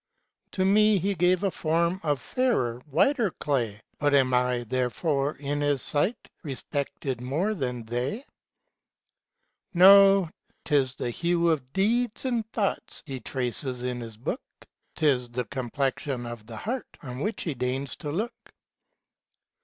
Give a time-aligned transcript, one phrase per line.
[0.53, 5.61] To me He gave a form Of fidrer, whiter clay; Bnt am I, therefore, in
[5.61, 8.25] his sight, Respected more than they?
[9.75, 10.31] No;—
[10.65, 14.41] 't is the hue of deeds and thoughts He traces in his book;
[14.95, 18.53] *T is the complexion of the heart On which He deigns to look.